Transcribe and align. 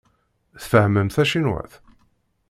Tfehhmem 0.63 1.09
tacinwat? 1.13 1.73